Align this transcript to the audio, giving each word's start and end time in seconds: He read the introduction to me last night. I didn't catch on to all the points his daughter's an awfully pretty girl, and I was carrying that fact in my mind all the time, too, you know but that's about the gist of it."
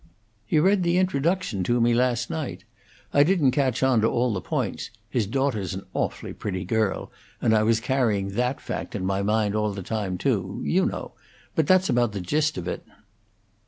He 0.47 0.57
read 0.57 0.81
the 0.81 0.97
introduction 0.97 1.63
to 1.65 1.79
me 1.79 1.93
last 1.93 2.31
night. 2.31 2.63
I 3.13 3.21
didn't 3.21 3.51
catch 3.51 3.83
on 3.83 4.01
to 4.01 4.07
all 4.07 4.33
the 4.33 4.41
points 4.41 4.89
his 5.11 5.27
daughter's 5.27 5.75
an 5.75 5.83
awfully 5.93 6.33
pretty 6.33 6.65
girl, 6.65 7.11
and 7.39 7.53
I 7.53 7.61
was 7.61 7.79
carrying 7.79 8.29
that 8.29 8.59
fact 8.59 8.95
in 8.95 9.05
my 9.05 9.21
mind 9.21 9.53
all 9.53 9.71
the 9.73 9.83
time, 9.83 10.17
too, 10.17 10.63
you 10.65 10.87
know 10.87 11.11
but 11.53 11.67
that's 11.67 11.87
about 11.87 12.13
the 12.13 12.19
gist 12.19 12.57
of 12.57 12.67
it." 12.67 12.83